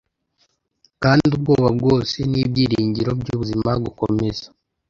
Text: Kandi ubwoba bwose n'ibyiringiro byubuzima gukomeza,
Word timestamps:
Kandi 1.03 1.23
ubwoba 1.37 1.67
bwose 1.77 2.17
n'ibyiringiro 2.31 3.11
byubuzima 3.21 3.69
gukomeza, 3.83 4.45